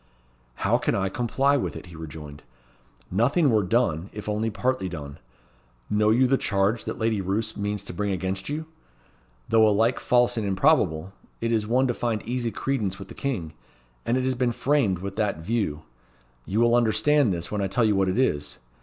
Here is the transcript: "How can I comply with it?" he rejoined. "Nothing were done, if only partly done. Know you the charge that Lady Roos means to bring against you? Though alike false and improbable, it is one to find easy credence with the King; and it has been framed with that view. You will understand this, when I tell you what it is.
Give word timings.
"How 0.65 0.79
can 0.79 0.95
I 0.95 1.09
comply 1.09 1.57
with 1.57 1.75
it?" 1.75 1.85
he 1.85 1.95
rejoined. 1.95 2.41
"Nothing 3.11 3.51
were 3.51 3.61
done, 3.61 4.09
if 4.13 4.27
only 4.27 4.49
partly 4.49 4.89
done. 4.89 5.19
Know 5.91 6.09
you 6.09 6.25
the 6.25 6.39
charge 6.39 6.85
that 6.85 6.97
Lady 6.97 7.21
Roos 7.21 7.55
means 7.55 7.83
to 7.83 7.93
bring 7.93 8.11
against 8.11 8.49
you? 8.49 8.65
Though 9.49 9.69
alike 9.69 9.99
false 9.99 10.37
and 10.37 10.47
improbable, 10.47 11.13
it 11.39 11.51
is 11.51 11.67
one 11.67 11.85
to 11.85 11.93
find 11.93 12.23
easy 12.23 12.49
credence 12.49 12.97
with 12.97 13.09
the 13.09 13.13
King; 13.13 13.53
and 14.03 14.17
it 14.17 14.23
has 14.23 14.33
been 14.33 14.53
framed 14.53 14.97
with 14.97 15.17
that 15.17 15.37
view. 15.45 15.83
You 16.47 16.61
will 16.61 16.73
understand 16.73 17.31
this, 17.31 17.51
when 17.51 17.61
I 17.61 17.67
tell 17.67 17.85
you 17.85 17.95
what 17.95 18.09
it 18.09 18.17
is. 18.17 18.57